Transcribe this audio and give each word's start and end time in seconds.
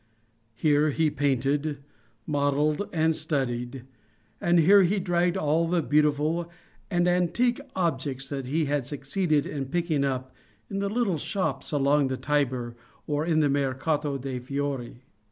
Here 0.55 0.89
he 0.89 1.11
painted, 1.11 1.77
modelled 2.25 2.89
and 2.91 3.15
studied 3.15 3.83
and 4.41 4.57
here 4.57 4.81
he 4.81 4.99
dragged 4.99 5.37
all 5.37 5.67
the 5.67 5.83
beautiful 5.83 6.49
and 6.89 7.07
antique 7.07 7.61
objects 7.75 8.27
that 8.29 8.47
he 8.47 8.65
succeeded 8.81 9.45
in 9.45 9.67
picking 9.67 10.03
up 10.03 10.33
in 10.71 10.79
the 10.79 10.89
little 10.89 11.19
shops 11.19 11.71
along 11.71 12.07
the 12.07 12.17
Tiber 12.17 12.75
or 13.05 13.27
in 13.27 13.41
the 13.41 13.47
Mercato 13.49 14.17
dei 14.17 14.39
Fiori. 14.39 15.03